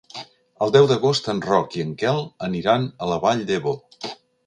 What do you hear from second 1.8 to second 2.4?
i en Quel